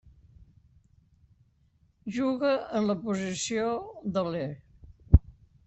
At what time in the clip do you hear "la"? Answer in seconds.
2.93-2.97